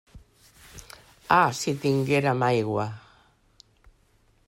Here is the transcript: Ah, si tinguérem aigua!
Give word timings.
Ah, 1.39 1.51
si 1.59 1.71
tinguérem 1.83 2.39
aigua! 2.49 2.87